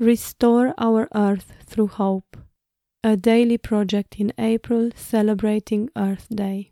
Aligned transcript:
Restore 0.00 0.74
Our 0.78 1.08
Earth 1.12 1.54
Through 1.66 1.88
Hope, 1.88 2.36
a 3.02 3.16
daily 3.16 3.58
project 3.58 4.20
in 4.20 4.32
April 4.38 4.90
celebrating 4.94 5.90
Earth 5.96 6.28
Day. 6.32 6.70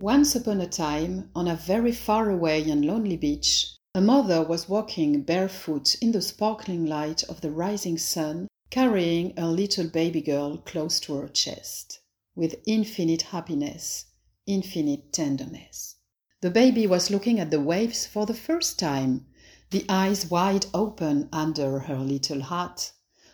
Once 0.00 0.36
upon 0.36 0.60
a 0.60 0.68
time, 0.68 1.28
on 1.34 1.48
a 1.48 1.56
very 1.56 1.90
far 1.90 2.30
away 2.30 2.62
and 2.70 2.84
lonely 2.84 3.16
beach, 3.16 3.74
a 3.96 4.00
mother 4.00 4.44
was 4.44 4.68
walking 4.68 5.22
barefoot 5.22 5.96
in 6.00 6.12
the 6.12 6.22
sparkling 6.22 6.86
light 6.86 7.24
of 7.24 7.40
the 7.40 7.50
rising 7.50 7.98
sun, 7.98 8.46
carrying 8.70 9.34
a 9.36 9.48
little 9.48 9.88
baby 9.88 10.20
girl 10.20 10.56
close 10.58 11.00
to 11.00 11.14
her 11.14 11.26
chest, 11.26 11.98
with 12.36 12.62
infinite 12.64 13.22
happiness, 13.22 14.04
infinite 14.46 15.12
tenderness. 15.12 15.96
The 16.42 16.50
baby 16.52 16.86
was 16.86 17.10
looking 17.10 17.40
at 17.40 17.50
the 17.50 17.60
waves 17.60 18.06
for 18.06 18.24
the 18.24 18.34
first 18.34 18.78
time 18.78 19.26
the 19.72 19.86
eyes 19.88 20.30
wide 20.30 20.66
open 20.74 21.26
under 21.32 21.78
her 21.78 21.96
little 21.96 22.42
hat, 22.42 22.92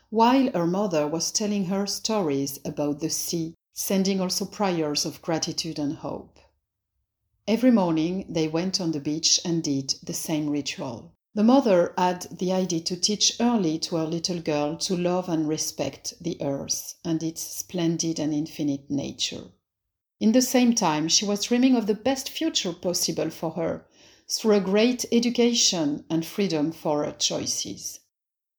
while 0.08 0.48
her 0.52 0.68
mother 0.68 1.04
was 1.04 1.32
telling 1.32 1.64
her 1.64 1.84
stories 1.84 2.60
about 2.64 3.00
the 3.00 3.10
sea, 3.10 3.54
sending 3.72 4.20
also 4.20 4.44
prayers 4.44 5.04
of 5.04 5.20
gratitude 5.20 5.80
and 5.80 5.94
hope. 5.96 6.38
Every 7.48 7.72
morning 7.72 8.24
they 8.28 8.46
went 8.46 8.80
on 8.80 8.92
the 8.92 9.00
beach 9.00 9.40
and 9.44 9.64
did 9.64 9.96
the 10.00 10.14
same 10.14 10.48
ritual. 10.48 11.12
The 11.34 11.42
mother 11.42 11.92
had 11.98 12.28
the 12.38 12.52
idea 12.52 12.80
to 12.82 12.96
teach 12.96 13.34
early 13.40 13.76
to 13.80 13.96
her 13.96 14.06
little 14.06 14.40
girl 14.40 14.76
to 14.76 14.96
love 14.96 15.28
and 15.28 15.48
respect 15.48 16.14
the 16.20 16.40
earth 16.40 16.94
and 17.04 17.20
its 17.20 17.42
splendid 17.42 18.20
and 18.20 18.32
infinite 18.32 18.88
nature. 18.88 19.50
In 20.20 20.30
the 20.30 20.42
same 20.42 20.76
time, 20.76 21.08
she 21.08 21.24
was 21.24 21.44
dreaming 21.46 21.74
of 21.74 21.88
the 21.88 21.94
best 21.94 22.28
future 22.28 22.72
possible 22.72 23.30
for 23.30 23.50
her 23.52 23.86
through 24.30 24.56
a 24.56 24.60
great 24.60 25.04
education 25.10 26.04
and 26.10 26.24
freedom 26.26 26.70
for 26.70 27.04
her 27.04 27.12
choices. 27.12 28.00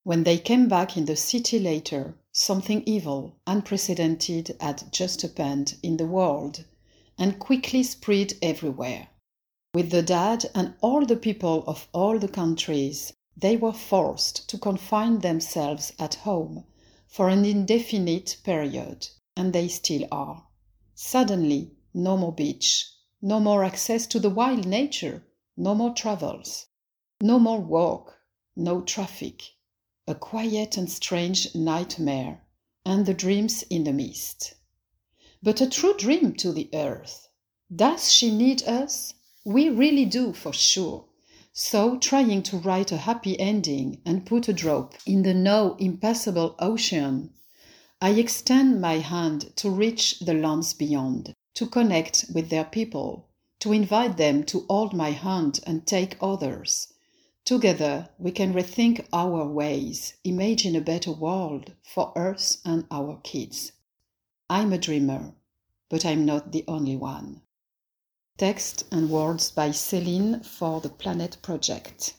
When 0.03 0.23
they 0.23 0.37
came 0.39 0.67
back 0.67 0.97
in 0.97 1.05
the 1.05 1.15
city 1.15 1.59
later, 1.59 2.15
something 2.31 2.83
evil, 2.85 3.35
unprecedented, 3.45 4.55
had 4.59 4.91
just 4.91 5.21
happened 5.21 5.77
in 5.83 5.97
the 5.97 6.07
world 6.07 6.65
and 7.17 7.37
quickly 7.37 7.83
spread 7.83 8.33
everywhere. 8.41 9.09
With 9.73 9.91
the 9.91 10.01
dad 10.01 10.49
and 10.55 10.73
all 10.81 11.05
the 11.05 11.15
people 11.15 11.63
of 11.67 11.87
all 11.93 12.17
the 12.17 12.27
countries, 12.27 13.13
they 13.37 13.55
were 13.55 13.73
forced 13.73 14.49
to 14.49 14.57
confine 14.57 15.19
themselves 15.19 15.93
at 15.99 16.15
home 16.15 16.63
for 17.07 17.29
an 17.29 17.45
indefinite 17.45 18.37
period, 18.43 19.07
and 19.37 19.53
they 19.53 19.67
still 19.67 20.07
are. 20.11 20.47
Suddenly, 20.95 21.71
no 21.93 22.17
more 22.17 22.33
beach, 22.33 22.89
no 23.21 23.39
more 23.39 23.63
access 23.63 24.07
to 24.07 24.19
the 24.19 24.29
wild 24.29 24.65
nature, 24.65 25.23
no 25.61 25.75
more 25.75 25.93
travels, 25.93 26.67
no 27.19 27.37
more 27.37 27.59
walk, 27.59 28.17
no 28.55 28.79
traffic, 28.79 29.43
a 30.07 30.15
quiet 30.15 30.77
and 30.77 30.89
strange 30.89 31.53
nightmare, 31.53 32.41
and 32.85 33.05
the 33.05 33.13
dreams 33.13 33.63
in 33.63 33.83
the 33.83 33.91
mist. 33.91 34.53
But 35.43 35.59
a 35.59 35.69
true 35.69 35.95
dream 35.97 36.33
to 36.35 36.53
the 36.53 36.69
earth. 36.73 37.27
Does 37.75 38.09
she 38.09 38.31
need 38.31 38.63
us? 38.63 39.13
We 39.43 39.67
really 39.67 40.05
do, 40.05 40.31
for 40.31 40.53
sure. 40.53 41.05
So, 41.51 41.97
trying 41.97 42.41
to 42.43 42.57
write 42.57 42.93
a 42.93 42.97
happy 42.97 43.37
ending 43.37 44.01
and 44.05 44.25
put 44.25 44.47
a 44.47 44.53
drop 44.53 44.95
in 45.05 45.23
the 45.23 45.33
now 45.33 45.75
impassable 45.75 46.55
ocean, 46.59 47.33
I 48.01 48.11
extend 48.11 48.79
my 48.79 48.99
hand 48.99 49.51
to 49.57 49.69
reach 49.69 50.19
the 50.19 50.33
lands 50.33 50.73
beyond, 50.73 51.33
to 51.55 51.67
connect 51.67 52.27
with 52.33 52.49
their 52.49 52.63
people, 52.63 53.28
to 53.59 53.73
invite 53.73 54.17
them 54.17 54.43
to 54.43 54.65
hold 54.69 54.93
my 54.93 55.11
hand 55.11 55.59
and 55.65 55.85
take 55.85 56.17
others. 56.21 56.93
Together, 57.45 58.09
we 58.17 58.31
can 58.31 58.53
rethink 58.53 59.05
our 59.11 59.45
ways, 59.47 60.13
imagine 60.23 60.75
a 60.75 60.81
better 60.81 61.11
world 61.11 61.73
for 61.83 62.17
us 62.17 62.59
and 62.63 62.85
our 62.91 63.19
kids. 63.23 63.71
I'm 64.49 64.71
a 64.71 64.77
dreamer, 64.77 65.33
but 65.89 66.05
I'm 66.05 66.25
not 66.25 66.51
the 66.51 66.63
only 66.67 66.95
one. 66.95 67.41
Text 68.37 68.85
and 68.91 69.09
words 69.09 69.51
by 69.51 69.69
Céline 69.69 70.45
for 70.45 70.79
the 70.79 70.89
Planet 70.89 71.37
Project. 71.41 72.13